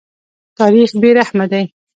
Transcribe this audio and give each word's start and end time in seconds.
تاریخ 0.59 0.89
بې 1.01 1.09
رحمه 1.17 1.45
دی. 1.51 1.63